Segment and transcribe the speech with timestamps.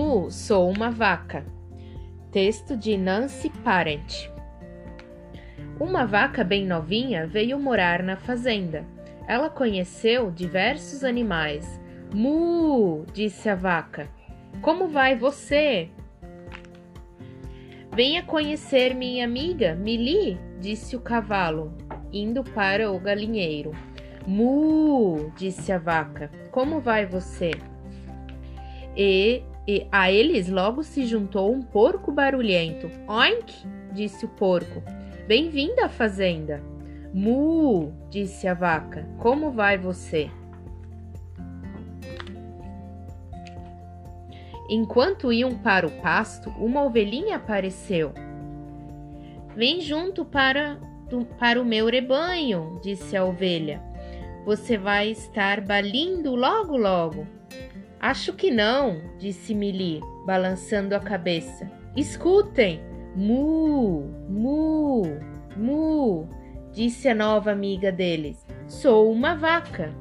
[0.00, 1.44] Mu, sou uma vaca.
[2.32, 4.30] Texto de Nancy Parent.
[5.78, 8.82] Uma vaca bem novinha veio morar na fazenda.
[9.28, 11.78] Ela conheceu diversos animais.
[12.14, 14.08] Mu, disse a vaca.
[14.62, 15.90] Como vai você?
[17.94, 21.76] Venha conhecer minha amiga Mili, disse o cavalo,
[22.10, 23.72] indo para o galinheiro.
[24.26, 26.30] Mu, disse a vaca.
[26.50, 27.50] Como vai você?
[28.96, 32.90] E, e a eles logo se juntou um porco barulhento.
[33.06, 34.82] Oink, disse o porco.
[35.26, 36.62] Bem-vinda à fazenda.
[37.12, 39.06] Mu, disse a vaca.
[39.18, 40.30] Como vai você?
[44.68, 48.12] Enquanto iam para o pasto, uma ovelhinha apareceu.
[49.56, 50.78] Vem junto para,
[51.38, 53.82] para o meu rebanho, disse a ovelha.
[54.44, 57.26] Você vai estar balindo logo logo.
[58.00, 61.70] Acho que não, disse Mili, balançando a cabeça.
[61.94, 62.80] Escutem!
[63.14, 65.02] Mu, mu,
[65.56, 66.28] mu,
[66.72, 68.46] disse a nova amiga deles.
[68.66, 69.92] Sou uma vaca.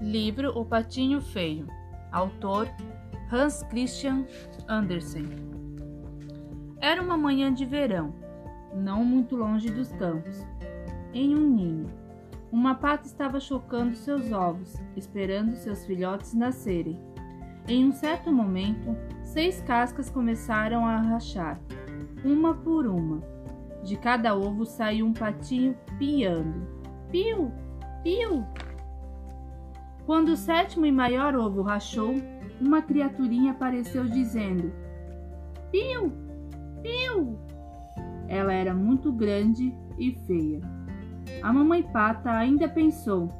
[0.00, 1.66] Livro O Patinho Feio.
[2.12, 2.68] Autor
[3.32, 4.26] Hans Christian
[4.68, 5.53] Andersen.
[6.84, 8.12] Era uma manhã de verão,
[8.74, 10.46] não muito longe dos campos.
[11.14, 11.86] Em um ninho,
[12.52, 17.00] uma pata estava chocando seus ovos, esperando seus filhotes nascerem.
[17.66, 21.58] Em um certo momento, seis cascas começaram a rachar,
[22.22, 23.22] uma por uma.
[23.82, 26.68] De cada ovo saiu um patinho piando.
[27.10, 27.50] Piu,
[28.02, 28.44] piu,
[30.04, 32.14] quando o sétimo e maior ovo rachou,
[32.60, 34.70] uma criaturinha apareceu dizendo:
[35.70, 36.23] Piu!
[38.34, 40.60] Ela era muito grande e feia.
[41.42, 43.30] A mamãe pata ainda pensou: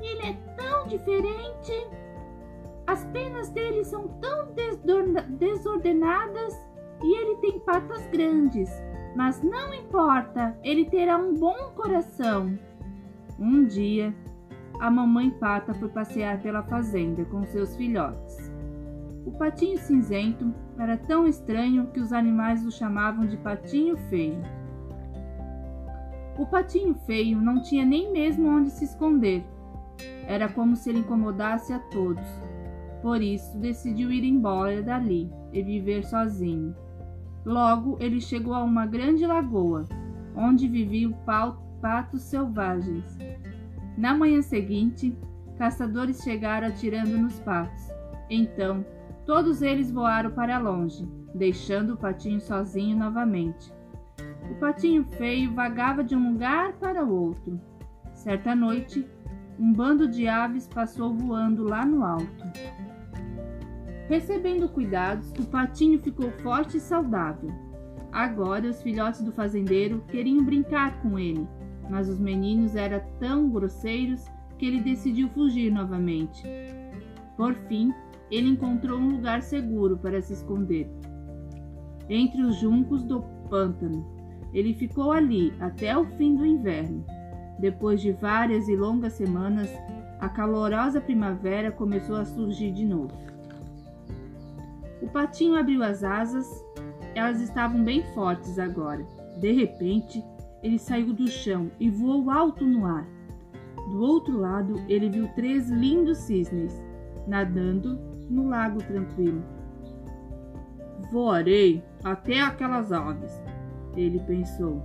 [0.00, 1.72] Ele é tão diferente!
[2.86, 4.48] As penas dele são tão
[5.38, 6.54] desordenadas
[7.02, 8.70] e ele tem patas grandes.
[9.16, 12.58] Mas não importa, ele terá um bom coração.
[13.38, 14.14] Um dia,
[14.78, 18.31] a mamãe pata foi passear pela fazenda com seus filhotes.
[19.24, 24.42] O patinho cinzento era tão estranho que os animais o chamavam de patinho feio.
[26.38, 29.44] O patinho feio não tinha nem mesmo onde se esconder.
[30.26, 32.26] Era como se ele incomodasse a todos.
[33.00, 36.74] Por isso, decidiu ir embora dali e viver sozinho.
[37.44, 39.84] Logo, ele chegou a uma grande lagoa,
[40.34, 41.12] onde viviam
[41.80, 43.18] patos selvagens.
[43.96, 45.16] Na manhã seguinte,
[45.58, 47.88] caçadores chegaram atirando nos patos.
[48.30, 48.84] Então,
[49.24, 53.72] todos eles voaram para longe, deixando o patinho sozinho novamente.
[54.50, 57.60] O patinho feio vagava de um lugar para o outro.
[58.12, 59.06] Certa noite,
[59.58, 62.44] um bando de aves passou voando lá no alto.
[64.08, 67.50] Recebendo cuidados, o patinho ficou forte e saudável.
[68.12, 71.48] Agora, os filhotes do fazendeiro queriam brincar com ele,
[71.88, 74.26] mas os meninos eram tão grosseiros
[74.58, 76.42] que ele decidiu fugir novamente.
[77.36, 77.92] Por fim,
[78.32, 80.90] ele encontrou um lugar seguro para se esconder.
[82.08, 83.20] Entre os juncos do
[83.50, 84.06] pântano,
[84.54, 87.04] ele ficou ali até o fim do inverno.
[87.58, 89.68] Depois de várias e longas semanas,
[90.18, 93.12] a calorosa primavera começou a surgir de novo.
[95.02, 96.64] O patinho abriu as asas,
[97.14, 99.06] elas estavam bem fortes agora.
[99.38, 100.24] De repente,
[100.62, 103.06] ele saiu do chão e voou alto no ar.
[103.90, 106.80] Do outro lado, ele viu três lindos cisnes
[107.26, 109.42] nadando no lago tranquilo.
[111.10, 113.42] Voarei até aquelas aves,
[113.96, 114.82] ele pensou.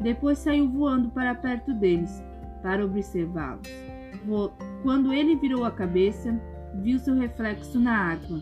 [0.00, 2.22] Depois saiu voando para perto deles,
[2.62, 3.68] para observá-los.
[4.82, 6.40] Quando ele virou a cabeça,
[6.82, 8.40] viu seu reflexo na água.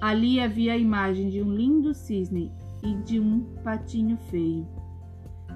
[0.00, 2.50] Ali havia a imagem de um lindo cisne
[2.82, 4.66] e de um patinho feio.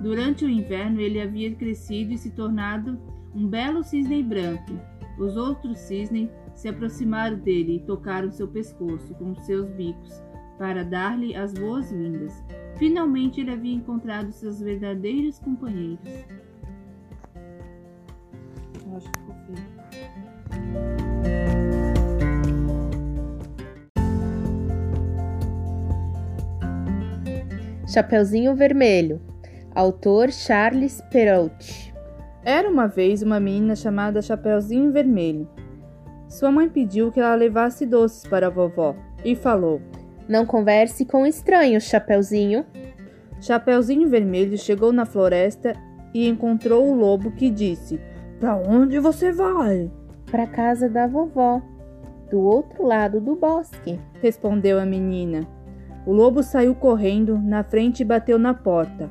[0.01, 2.99] Durante o inverno ele havia crescido e se tornado
[3.35, 4.79] um belo cisne branco.
[5.19, 10.23] Os outros cisnes se aproximaram dele e tocaram seu pescoço com seus bicos
[10.59, 12.43] para dar-lhe as boas-vindas.
[12.77, 15.99] Finalmente ele havia encontrado seus verdadeiros companheiros.
[18.87, 19.77] Eu acho que ficou feio.
[27.89, 29.21] Chapeuzinho Vermelho,
[29.75, 31.96] autor Charles Perrault.
[32.47, 35.49] Era uma vez uma menina chamada Chapeuzinho Vermelho.
[36.29, 38.95] Sua mãe pediu que ela levasse doces para a vovó
[39.25, 39.83] e falou:
[40.29, 42.65] Não converse com estranhos, Chapeuzinho.
[43.41, 45.73] Chapeuzinho Vermelho chegou na floresta
[46.15, 48.01] e encontrou o lobo que disse:
[48.39, 49.91] Para onde você vai?
[50.31, 51.61] Para casa da vovó,
[52.31, 55.49] do outro lado do bosque, respondeu a menina.
[56.07, 59.11] O lobo saiu correndo na frente e bateu na porta.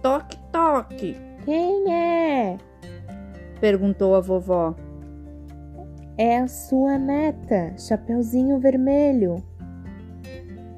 [0.00, 1.16] Toque, toque!
[1.44, 2.56] Quem é?
[3.60, 4.74] Perguntou a vovó.
[6.18, 9.36] É a sua neta, Chapeuzinho Vermelho.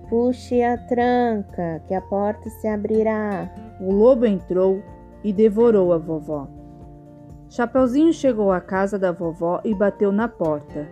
[0.09, 3.49] Puxe a tranca, que a porta se abrirá.
[3.81, 4.83] O lobo entrou
[5.23, 6.49] e devorou a vovó.
[7.51, 10.89] Chapeuzinho chegou à casa da vovó e bateu na porta.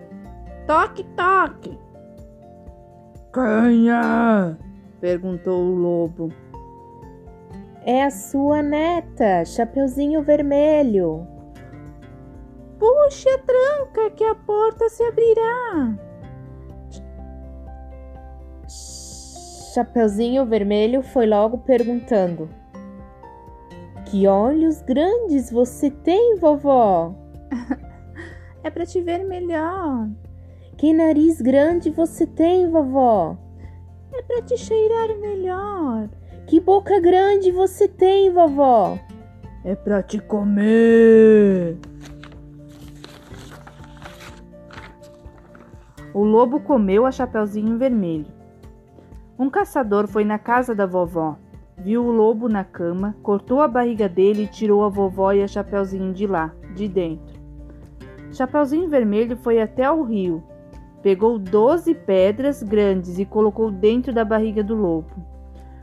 [0.67, 1.79] Toque, toque!
[3.33, 4.57] Quem é?
[5.01, 6.33] perguntou o lobo.
[7.85, 11.27] É a sua neta, Chapeuzinho Vermelho.
[12.79, 15.97] Puxe a tranca que a porta se abrirá.
[19.73, 22.49] Chapeuzinho Vermelho foi logo perguntando:
[24.07, 27.15] Que olhos grandes você tem, vovó?
[28.65, 30.09] é para te ver melhor.
[30.77, 33.37] Que nariz grande você tem, vovó?
[34.13, 36.09] É para te cheirar melhor.
[36.47, 38.99] Que boca grande você tem, vovó?
[39.65, 41.79] É para te comer.
[46.17, 48.33] O lobo comeu a Chapeuzinho Vermelho.
[49.39, 51.37] Um caçador foi na casa da vovó,
[51.77, 55.47] viu o lobo na cama, cortou a barriga dele e tirou a vovó e a
[55.47, 57.39] Chapeuzinho de lá, de dentro.
[58.33, 60.43] Chapeuzinho Vermelho foi até o rio,
[61.03, 65.13] pegou doze pedras grandes e colocou dentro da barriga do lobo.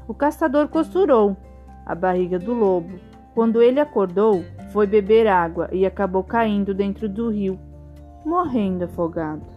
[0.07, 1.38] O caçador costurou
[1.86, 2.95] a barriga do lobo.
[3.36, 7.59] Quando ele acordou, foi beber água e acabou caindo dentro do rio,
[8.25, 9.52] morrendo afogado.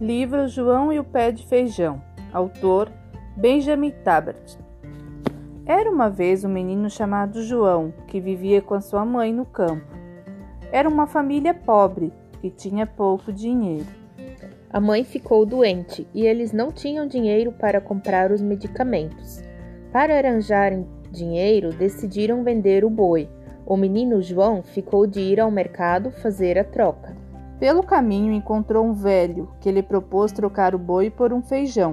[0.00, 2.02] Livro João e o Pé de Feijão.
[2.30, 2.92] Autor
[3.36, 4.58] Benjamin Tabert.
[5.64, 9.86] Era uma vez um menino chamado João que vivia com a sua mãe no campo.
[10.70, 13.86] Era uma família pobre e tinha pouco dinheiro.
[14.70, 19.42] A mãe ficou doente e eles não tinham dinheiro para comprar os medicamentos.
[19.90, 23.30] Para arranjarem dinheiro, decidiram vender o boi.
[23.64, 27.16] O menino João ficou de ir ao mercado fazer a troca.
[27.58, 31.92] Pelo caminho encontrou um velho que lhe propôs trocar o boi por um feijão.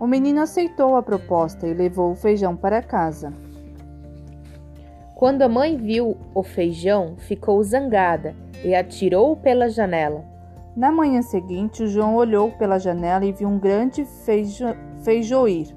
[0.00, 3.32] O menino aceitou a proposta e levou o feijão para casa.
[5.14, 8.34] Quando a mãe viu o feijão, ficou zangada
[8.64, 10.24] e atirou-o pela janela.
[10.74, 14.64] Na manhã seguinte, o João olhou pela janela e viu um grande feijo...
[15.04, 15.68] feijoir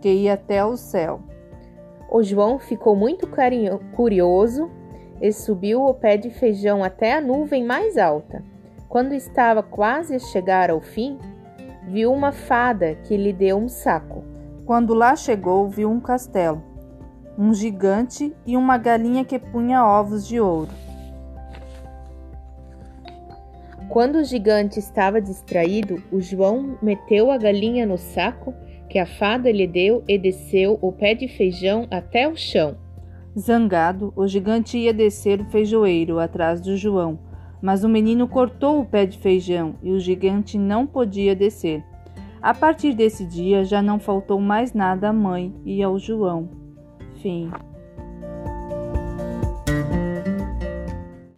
[0.00, 1.20] que ia até o céu.
[2.10, 3.28] O João ficou muito
[3.94, 4.68] curioso
[5.22, 8.42] e subiu o pé de feijão até a nuvem mais alta.
[8.88, 11.16] Quando estava quase a chegar ao fim,
[11.86, 14.24] viu uma fada que lhe deu um saco.
[14.66, 16.60] Quando lá chegou, viu um castelo,
[17.38, 20.70] um gigante e uma galinha que punha ovos de ouro.
[23.88, 28.52] Quando o gigante estava distraído, o João meteu a galinha no saco
[28.90, 32.76] que a fada lhe deu e desceu o pé de feijão até o chão.
[33.38, 37.16] Zangado, o gigante ia descer o feijoeiro atrás do João,
[37.62, 41.84] mas o menino cortou o pé de feijão e o gigante não podia descer.
[42.42, 46.48] A partir desse dia já não faltou mais nada à mãe e ao João.
[47.22, 47.48] Fim.